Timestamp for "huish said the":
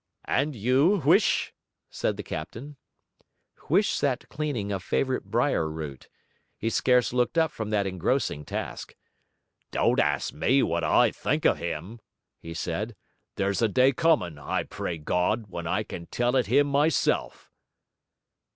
1.01-2.23